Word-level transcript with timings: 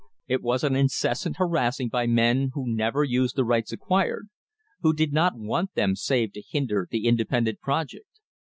It 0.27 0.41
was 0.41 0.63
an 0.63 0.75
incessant 0.75 1.37
harassing 1.37 1.87
by 1.87 2.07
men 2.07 2.49
who 2.55 2.63
never 2.67 3.03
used 3.03 3.35
the 3.35 3.45
rights 3.45 3.71
acquired 3.71 4.29
who 4.79 4.93
did 4.95 5.13
not 5.13 5.37
want 5.37 5.75
them 5.75 5.93
save 5.95 6.33
to 6.33 6.41
hinder 6.43 6.87
the 6.89 7.05
independent 7.05 7.59
project. 7.59 8.19